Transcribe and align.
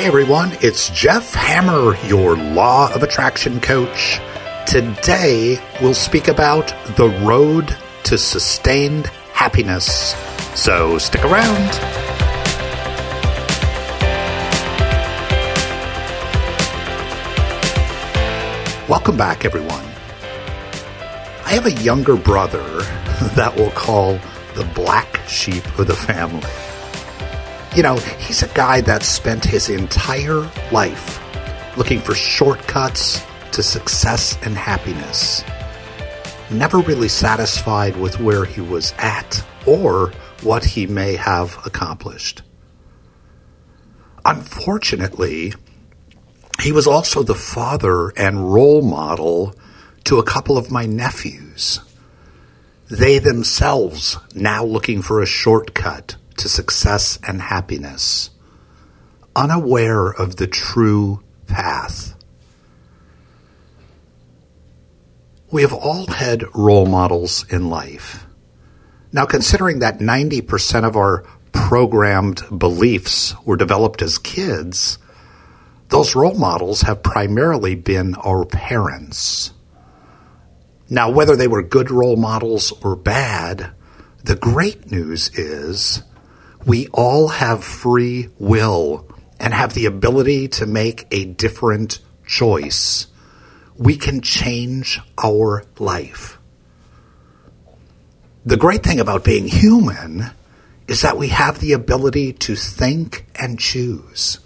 Hey 0.00 0.06
everyone, 0.06 0.56
it's 0.62 0.88
Jeff 0.88 1.34
Hammer, 1.34 1.94
your 2.06 2.34
Law 2.34 2.90
of 2.94 3.02
Attraction 3.02 3.60
coach. 3.60 4.18
Today 4.66 5.62
we'll 5.82 5.92
speak 5.92 6.26
about 6.26 6.68
the 6.96 7.10
road 7.22 7.76
to 8.04 8.16
sustained 8.16 9.08
happiness. 9.34 10.14
So 10.58 10.96
stick 10.96 11.22
around. 11.22 11.68
Welcome 18.88 19.18
back, 19.18 19.44
everyone. 19.44 19.84
I 21.44 21.50
have 21.52 21.66
a 21.66 21.72
younger 21.72 22.16
brother 22.16 22.62
that 23.34 23.52
we'll 23.54 23.72
call 23.72 24.18
the 24.54 24.64
black 24.74 25.20
sheep 25.28 25.78
of 25.78 25.88
the 25.88 25.94
family. 25.94 26.69
You 27.76 27.84
know, 27.84 27.96
he's 27.96 28.42
a 28.42 28.48
guy 28.48 28.80
that 28.80 29.04
spent 29.04 29.44
his 29.44 29.70
entire 29.70 30.50
life 30.72 31.20
looking 31.76 32.00
for 32.00 32.14
shortcuts 32.14 33.22
to 33.52 33.62
success 33.62 34.36
and 34.42 34.56
happiness. 34.56 35.44
Never 36.50 36.78
really 36.78 37.06
satisfied 37.06 37.96
with 37.96 38.18
where 38.18 38.44
he 38.44 38.60
was 38.60 38.92
at 38.98 39.44
or 39.66 40.12
what 40.42 40.64
he 40.64 40.88
may 40.88 41.14
have 41.14 41.64
accomplished. 41.64 42.42
Unfortunately, 44.24 45.54
he 46.60 46.72
was 46.72 46.88
also 46.88 47.22
the 47.22 47.36
father 47.36 48.08
and 48.16 48.52
role 48.52 48.82
model 48.82 49.54
to 50.04 50.18
a 50.18 50.24
couple 50.24 50.58
of 50.58 50.72
my 50.72 50.86
nephews. 50.86 51.80
They 52.88 53.20
themselves 53.20 54.18
now 54.34 54.64
looking 54.64 55.02
for 55.02 55.22
a 55.22 55.26
shortcut 55.26 56.16
to 56.40 56.48
success 56.48 57.18
and 57.26 57.40
happiness, 57.40 58.30
unaware 59.36 60.08
of 60.08 60.36
the 60.36 60.46
true 60.46 61.22
path. 61.46 62.14
We 65.50 65.62
have 65.62 65.72
all 65.72 66.06
had 66.06 66.44
role 66.54 66.86
models 66.86 67.44
in 67.50 67.68
life. 67.68 68.26
Now, 69.12 69.26
considering 69.26 69.80
that 69.80 69.98
90% 69.98 70.84
of 70.84 70.96
our 70.96 71.24
programmed 71.52 72.42
beliefs 72.56 73.34
were 73.44 73.56
developed 73.56 74.02
as 74.02 74.18
kids, 74.18 74.98
those 75.88 76.14
role 76.14 76.38
models 76.38 76.82
have 76.82 77.02
primarily 77.02 77.74
been 77.74 78.14
our 78.14 78.44
parents. 78.44 79.52
Now, 80.88 81.10
whether 81.10 81.36
they 81.36 81.48
were 81.48 81.62
good 81.62 81.90
role 81.90 82.16
models 82.16 82.72
or 82.84 82.94
bad, 82.96 83.72
the 84.22 84.36
great 84.36 84.90
news 84.90 85.36
is 85.36 86.02
we 86.66 86.88
all 86.88 87.28
have 87.28 87.64
free 87.64 88.28
will 88.38 89.06
and 89.38 89.54
have 89.54 89.74
the 89.74 89.86
ability 89.86 90.48
to 90.48 90.66
make 90.66 91.06
a 91.10 91.24
different 91.24 92.00
choice. 92.26 93.06
We 93.76 93.96
can 93.96 94.20
change 94.20 95.00
our 95.22 95.64
life. 95.78 96.38
The 98.44 98.56
great 98.56 98.82
thing 98.82 99.00
about 99.00 99.24
being 99.24 99.48
human 99.48 100.30
is 100.86 101.02
that 101.02 101.16
we 101.16 101.28
have 101.28 101.60
the 101.60 101.72
ability 101.72 102.32
to 102.32 102.56
think 102.56 103.26
and 103.36 103.58
choose. 103.58 104.40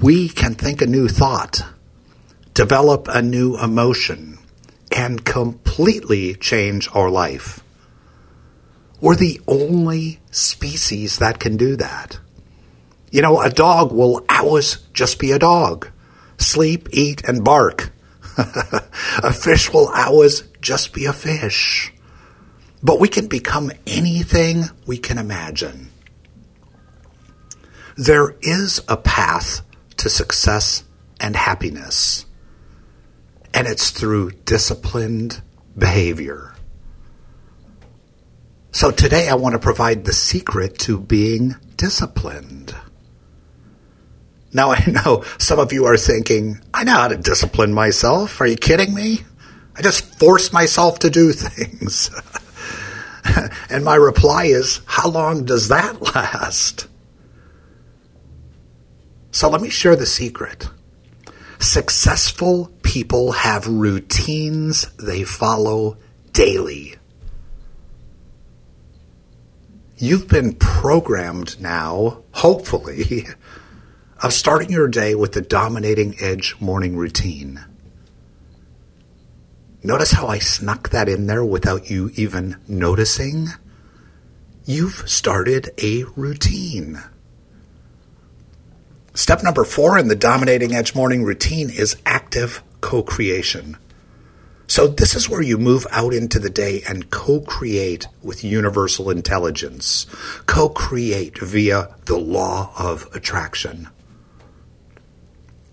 We 0.00 0.28
can 0.28 0.54
think 0.54 0.82
a 0.82 0.86
new 0.86 1.08
thought, 1.08 1.64
develop 2.54 3.08
a 3.08 3.22
new 3.22 3.56
emotion, 3.56 4.38
and 4.94 5.24
completely 5.24 6.34
change 6.34 6.88
our 6.92 7.08
life. 7.08 7.62
We're 9.02 9.16
the 9.16 9.40
only 9.48 10.20
species 10.30 11.18
that 11.18 11.40
can 11.40 11.56
do 11.56 11.74
that. 11.74 12.20
You 13.10 13.20
know, 13.20 13.40
a 13.40 13.50
dog 13.50 13.90
will 13.90 14.24
always 14.28 14.76
just 14.92 15.18
be 15.18 15.32
a 15.32 15.40
dog. 15.40 15.88
Sleep, 16.38 16.88
eat, 16.92 17.24
and 17.24 17.44
bark. 17.44 17.90
a 18.38 19.32
fish 19.32 19.72
will 19.72 19.88
always 19.88 20.44
just 20.60 20.92
be 20.92 21.06
a 21.06 21.12
fish. 21.12 21.92
But 22.80 23.00
we 23.00 23.08
can 23.08 23.26
become 23.26 23.72
anything 23.88 24.66
we 24.86 24.98
can 24.98 25.18
imagine. 25.18 25.90
There 27.96 28.36
is 28.40 28.80
a 28.88 28.96
path 28.96 29.62
to 29.96 30.08
success 30.08 30.84
and 31.18 31.34
happiness, 31.34 32.24
and 33.52 33.66
it's 33.66 33.90
through 33.90 34.30
disciplined 34.44 35.42
behavior. 35.76 36.51
So 38.74 38.90
today 38.90 39.28
I 39.28 39.34
want 39.34 39.52
to 39.52 39.58
provide 39.58 40.06
the 40.06 40.14
secret 40.14 40.78
to 40.80 40.98
being 40.98 41.56
disciplined. 41.76 42.74
Now 44.50 44.70
I 44.70 44.82
know 44.86 45.24
some 45.38 45.58
of 45.58 45.74
you 45.74 45.84
are 45.84 45.98
thinking, 45.98 46.58
I 46.72 46.84
know 46.84 46.92
how 46.92 47.08
to 47.08 47.18
discipline 47.18 47.74
myself. 47.74 48.40
Are 48.40 48.46
you 48.46 48.56
kidding 48.56 48.94
me? 48.94 49.20
I 49.76 49.82
just 49.82 50.18
force 50.18 50.54
myself 50.54 51.00
to 51.00 51.10
do 51.10 51.32
things. 51.34 52.10
and 53.70 53.84
my 53.84 53.94
reply 53.94 54.46
is, 54.46 54.80
how 54.86 55.10
long 55.10 55.44
does 55.44 55.68
that 55.68 56.00
last? 56.14 56.88
So 59.32 59.50
let 59.50 59.60
me 59.60 59.68
share 59.68 59.96
the 59.96 60.06
secret. 60.06 60.68
Successful 61.58 62.72
people 62.82 63.32
have 63.32 63.66
routines 63.66 64.86
they 64.96 65.24
follow 65.24 65.98
daily. 66.32 66.96
You've 69.98 70.28
been 70.28 70.54
programmed 70.54 71.60
now, 71.60 72.22
hopefully, 72.32 73.26
of 74.22 74.32
starting 74.32 74.70
your 74.70 74.88
day 74.88 75.14
with 75.14 75.32
the 75.32 75.40
dominating 75.40 76.16
edge 76.20 76.56
morning 76.60 76.96
routine. 76.96 77.64
Notice 79.84 80.12
how 80.12 80.28
I 80.28 80.38
snuck 80.38 80.90
that 80.90 81.08
in 81.08 81.26
there 81.26 81.44
without 81.44 81.90
you 81.90 82.10
even 82.14 82.56
noticing? 82.68 83.48
You've 84.64 85.08
started 85.08 85.70
a 85.82 86.04
routine. 86.14 87.02
Step 89.14 89.42
number 89.42 89.64
four 89.64 89.98
in 89.98 90.08
the 90.08 90.16
dominating 90.16 90.74
edge 90.74 90.94
morning 90.94 91.24
routine 91.24 91.68
is 91.68 91.96
active 92.06 92.62
co 92.80 93.02
creation. 93.02 93.76
So, 94.66 94.86
this 94.86 95.14
is 95.14 95.28
where 95.28 95.42
you 95.42 95.58
move 95.58 95.86
out 95.90 96.14
into 96.14 96.38
the 96.38 96.50
day 96.50 96.82
and 96.88 97.10
co 97.10 97.40
create 97.40 98.06
with 98.22 98.44
universal 98.44 99.10
intelligence, 99.10 100.06
co 100.46 100.68
create 100.68 101.38
via 101.38 101.94
the 102.06 102.16
law 102.16 102.72
of 102.78 103.08
attraction. 103.14 103.88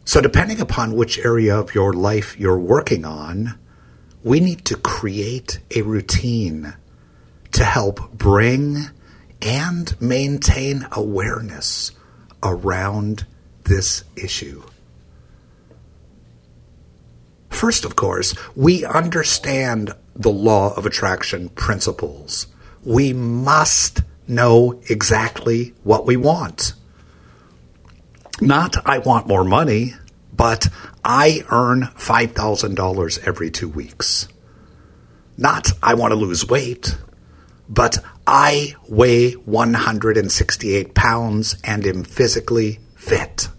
So, 0.05 0.21
depending 0.21 0.59
upon 0.59 0.95
which 0.95 1.19
area 1.19 1.57
of 1.57 1.75
your 1.75 1.93
life 1.93 2.37
you're 2.39 2.57
working 2.57 3.05
on, 3.05 3.57
we 4.23 4.39
need 4.39 4.65
to 4.65 4.75
create 4.75 5.59
a 5.75 5.83
routine 5.83 6.73
to 7.51 7.63
help 7.63 8.11
bring 8.11 8.77
and 9.41 9.99
maintain 10.01 10.87
awareness 10.91 11.91
around 12.43 13.25
this 13.63 14.03
issue. 14.15 14.63
First, 17.59 17.83
of 17.83 17.97
course, 17.97 18.33
we 18.55 18.85
understand 18.85 19.93
the 20.15 20.29
law 20.29 20.73
of 20.77 20.85
attraction 20.85 21.49
principles. 21.49 22.47
We 22.85 23.11
must 23.11 23.99
know 24.29 24.79
exactly 24.89 25.73
what 25.83 26.05
we 26.05 26.15
want. 26.15 26.71
Not, 28.39 28.77
I 28.87 28.99
want 28.99 29.27
more 29.27 29.43
money, 29.43 29.93
but 30.33 30.69
I 31.03 31.43
earn 31.51 31.81
$5,000 31.97 33.27
every 33.27 33.51
two 33.51 33.67
weeks. 33.67 34.29
Not, 35.35 35.69
I 35.83 35.95
want 35.95 36.11
to 36.11 36.15
lose 36.15 36.47
weight, 36.47 36.95
but 37.67 37.97
I 38.25 38.75
weigh 38.87 39.33
168 39.33 40.95
pounds 40.95 41.57
and 41.65 41.85
am 41.85 42.05
physically 42.05 42.79
fit. 42.95 43.49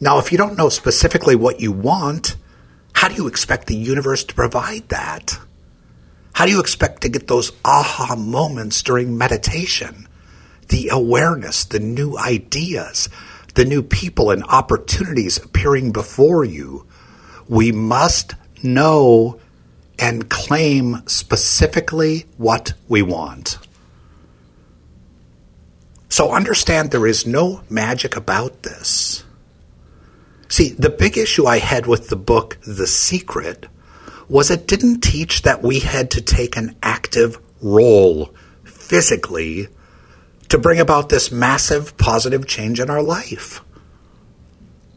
Now, 0.00 0.18
if 0.18 0.30
you 0.30 0.38
don't 0.38 0.58
know 0.58 0.68
specifically 0.68 1.36
what 1.36 1.60
you 1.60 1.72
want, 1.72 2.36
how 2.92 3.08
do 3.08 3.14
you 3.14 3.26
expect 3.26 3.66
the 3.66 3.76
universe 3.76 4.24
to 4.24 4.34
provide 4.34 4.88
that? 4.88 5.38
How 6.34 6.44
do 6.44 6.52
you 6.52 6.60
expect 6.60 7.02
to 7.02 7.08
get 7.08 7.28
those 7.28 7.52
aha 7.64 8.14
moments 8.14 8.82
during 8.82 9.16
meditation? 9.16 10.06
The 10.68 10.90
awareness, 10.90 11.64
the 11.64 11.78
new 11.78 12.18
ideas, 12.18 13.08
the 13.54 13.64
new 13.64 13.82
people 13.82 14.30
and 14.30 14.44
opportunities 14.44 15.38
appearing 15.38 15.92
before 15.92 16.44
you. 16.44 16.86
We 17.48 17.72
must 17.72 18.34
know 18.62 19.40
and 19.98 20.28
claim 20.28 21.02
specifically 21.06 22.26
what 22.36 22.74
we 22.86 23.00
want. 23.00 23.58
So 26.10 26.32
understand 26.32 26.90
there 26.90 27.06
is 27.06 27.26
no 27.26 27.62
magic 27.70 28.16
about 28.16 28.62
this. 28.62 29.24
See, 30.56 30.70
the 30.70 30.88
big 30.88 31.18
issue 31.18 31.44
I 31.44 31.58
had 31.58 31.86
with 31.86 32.08
the 32.08 32.16
book, 32.16 32.56
The 32.66 32.86
Secret, 32.86 33.66
was 34.26 34.50
it 34.50 34.66
didn't 34.66 35.02
teach 35.02 35.42
that 35.42 35.62
we 35.62 35.80
had 35.80 36.10
to 36.12 36.22
take 36.22 36.56
an 36.56 36.74
active 36.82 37.38
role 37.60 38.34
physically 38.64 39.68
to 40.48 40.56
bring 40.56 40.80
about 40.80 41.10
this 41.10 41.30
massive 41.30 41.98
positive 41.98 42.46
change 42.46 42.80
in 42.80 42.88
our 42.88 43.02
life. 43.02 43.60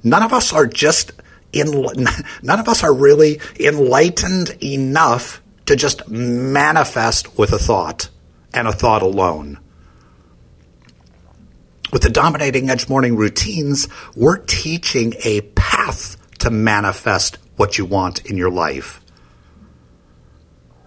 None 0.02 0.24
of 0.24 0.32
us 0.32 0.54
are 0.54 0.66
just 0.66 1.12
in, 1.52 1.68
none 2.42 2.60
of 2.60 2.70
us 2.70 2.82
are 2.82 2.94
really 2.94 3.42
enlightened 3.60 4.56
enough 4.64 5.42
to 5.66 5.76
just 5.76 6.08
manifest 6.08 7.38
with 7.38 7.52
a 7.52 7.60
thought 7.60 8.08
and 8.54 8.66
a 8.66 8.72
thought 8.72 9.02
alone. 9.02 9.60
With 11.92 12.04
the 12.04 12.10
dominating 12.10 12.70
edge 12.70 12.88
morning 12.88 13.16
routines, 13.16 13.88
we're 14.16 14.38
teaching 14.38 15.16
a 15.24 15.42
path 15.42 16.18
to 16.40 16.52
manifest 16.52 17.38
what 17.56 17.78
you 17.78 17.86
want 17.86 18.26
in 18.26 18.38
your 18.38 18.52
life. 18.52 19.02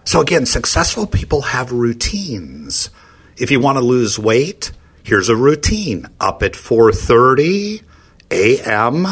So 0.05 0.21
again, 0.21 0.45
successful 0.45 1.05
people 1.07 1.41
have 1.41 1.71
routines. 1.71 2.89
If 3.37 3.51
you 3.51 3.59
want 3.59 3.77
to 3.77 3.83
lose 3.83 4.19
weight, 4.19 4.71
here's 5.03 5.29
a 5.29 5.35
routine. 5.35 6.07
Up 6.19 6.43
at 6.43 6.53
4:30 6.53 7.83
a.m. 8.31 9.07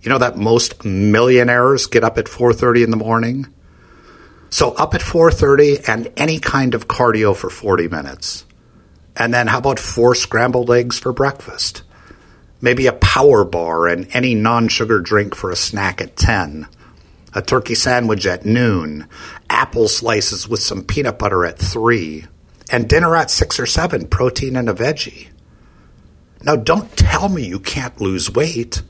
You 0.00 0.10
know 0.10 0.18
that 0.18 0.36
most 0.36 0.84
millionaires 0.84 1.86
get 1.86 2.04
up 2.04 2.18
at 2.18 2.26
4:30 2.26 2.84
in 2.84 2.90
the 2.90 2.96
morning? 2.96 3.46
So 4.50 4.72
up 4.72 4.94
at 4.94 5.02
4:30 5.02 5.88
and 5.88 6.10
any 6.16 6.38
kind 6.38 6.74
of 6.74 6.88
cardio 6.88 7.36
for 7.36 7.50
40 7.50 7.88
minutes. 7.88 8.44
And 9.18 9.34
then 9.34 9.48
how 9.48 9.58
about 9.58 9.80
four 9.80 10.14
scrambled 10.14 10.70
eggs 10.70 10.98
for 10.98 11.12
breakfast? 11.12 11.82
Maybe 12.60 12.86
a 12.86 12.92
power 12.92 13.44
bar 13.44 13.88
and 13.88 14.08
any 14.12 14.34
non-sugar 14.34 15.00
drink 15.00 15.34
for 15.34 15.50
a 15.50 15.56
snack 15.56 16.00
at 16.00 16.16
10. 16.16 16.68
A 17.34 17.42
turkey 17.42 17.74
sandwich 17.74 18.26
at 18.26 18.46
noon, 18.46 19.06
apple 19.50 19.88
slices 19.88 20.48
with 20.48 20.60
some 20.60 20.84
peanut 20.84 21.18
butter 21.18 21.44
at 21.44 21.58
3, 21.58 22.24
and 22.70 22.88
dinner 22.88 23.14
at 23.14 23.30
6 23.30 23.60
or 23.60 23.66
7, 23.66 24.06
protein 24.06 24.56
and 24.56 24.68
a 24.68 24.72
veggie. 24.72 25.28
Now 26.42 26.56
don't 26.56 26.96
tell 26.96 27.28
me 27.28 27.44
you 27.44 27.60
can't 27.60 28.00
lose 28.00 28.32
weight. 28.32 28.82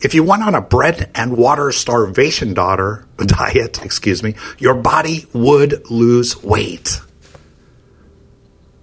If 0.00 0.14
you 0.14 0.24
went 0.24 0.42
on 0.42 0.54
a 0.54 0.60
bread 0.60 1.10
and 1.14 1.36
water 1.36 1.70
starvation 1.72 2.54
daughter, 2.54 3.06
diet, 3.18 3.84
excuse 3.84 4.22
me, 4.22 4.34
your 4.58 4.74
body 4.74 5.26
would 5.32 5.90
lose 5.90 6.42
weight. 6.42 7.00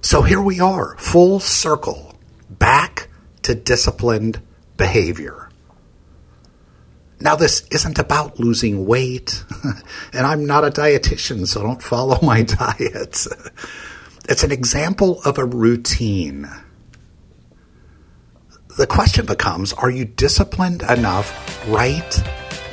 So 0.06 0.22
here 0.22 0.40
we 0.40 0.60
are, 0.60 0.96
full 1.00 1.40
circle, 1.40 2.14
back 2.48 3.10
to 3.42 3.56
disciplined 3.56 4.40
behavior. 4.78 5.50
Now, 7.20 7.36
this 7.36 7.66
isn't 7.72 7.98
about 7.98 8.40
losing 8.40 8.86
weight, 8.86 9.44
and 10.14 10.28
I'm 10.28 10.46
not 10.46 10.64
a 10.64 10.70
dietitian, 10.70 11.48
so 11.48 11.64
don't 11.64 11.82
follow 11.82 12.20
my 12.22 12.44
diet. 12.44 13.26
It's 14.30 14.44
an 14.44 14.52
example 14.52 15.24
of 15.24 15.40
a 15.40 15.44
routine 15.44 16.48
the 18.78 18.86
question 18.86 19.26
becomes 19.26 19.72
are 19.72 19.90
you 19.90 20.04
disciplined 20.04 20.84
enough 20.84 21.66
right 21.70 22.22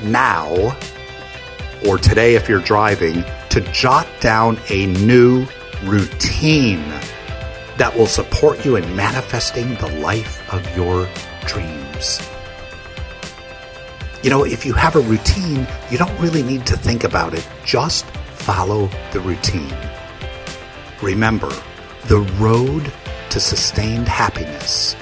now 0.03 0.77
or 1.87 1.97
today 1.97 2.35
if 2.35 2.49
you're 2.49 2.61
driving 2.61 3.25
to 3.51 3.61
jot 3.73 4.09
down 4.21 4.59
a 4.69 4.87
new 4.87 5.47
routine 5.85 6.83
that 7.79 7.97
will 7.97 8.07
support 8.07 8.65
you 8.65 8.77
in 8.77 8.97
manifesting 8.97 9.75
the 9.77 9.89
life 10.01 10.43
of 10.53 10.77
your 10.77 11.09
dreams? 11.47 12.21
You 14.23 14.31
know, 14.31 14.45
if 14.45 14.65
you 14.65 14.73
have 14.75 14.95
a 14.95 15.01
routine, 15.01 15.67
you 15.91 15.99
don't 15.99 16.17
really 16.21 16.43
need 16.43 16.65
to 16.67 16.77
think 16.77 17.05
about 17.05 17.35
it. 17.35 17.47
Just 17.65 18.07
follow 18.35 18.89
the 19.13 19.21
routine. 19.21 19.77
Remember, 21.03 21.51
the 22.05 22.21
road 22.39 22.93
to 23.31 23.41
sustained 23.41 24.07
happiness 24.07 24.95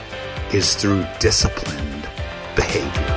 is 0.52 0.74
through 0.74 1.06
disciplined 1.18 2.08
behavior. 2.56 3.09